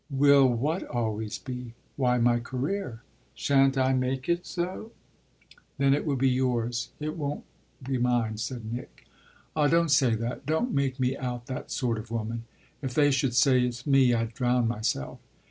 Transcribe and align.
"Will 0.09 0.47
what 0.47 0.81
always 0.85 1.37
be?" 1.37 1.75
"Why 1.95 2.17
my 2.17 2.39
career." 2.39 3.03
"Shan't 3.35 3.77
I 3.77 3.93
make 3.93 4.27
it 4.27 4.47
so?" 4.47 4.93
"Then 5.77 5.93
it 5.93 6.07
will 6.07 6.15
be 6.15 6.27
yours 6.27 6.89
it 6.99 7.15
won't 7.15 7.43
be 7.83 7.99
mine," 7.99 8.37
said 8.37 8.73
Nick. 8.73 9.05
"Ah 9.55 9.67
don't 9.67 9.91
say 9.91 10.15
that 10.15 10.47
don't 10.47 10.73
make 10.73 10.99
me 10.99 11.15
out 11.15 11.45
that 11.45 11.69
sort 11.69 11.99
of 11.99 12.09
woman! 12.09 12.45
If 12.81 12.95
they 12.95 13.11
should 13.11 13.35
say 13.35 13.61
it's 13.63 13.85
me 13.85 14.11
I'd 14.11 14.33
drown 14.33 14.67
myself." 14.67 15.19